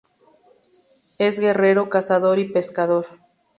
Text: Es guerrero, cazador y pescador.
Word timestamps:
Es 1.19 1.37
guerrero, 1.37 1.87
cazador 1.87 2.39
y 2.39 2.51
pescador. 2.51 3.05